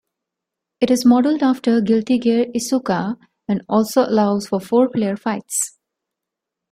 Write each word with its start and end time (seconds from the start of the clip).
It 0.79 0.89
is 0.89 1.05
modeled 1.05 1.43
after 1.43 1.79
"Guilty 1.79 2.17
Gear 2.17 2.47
Isuka", 2.55 3.17
and 3.47 3.63
also 3.69 4.03
allows 4.03 4.47
for 4.47 4.59
four 4.59 4.89
player 4.89 5.15
fights. 5.15 5.77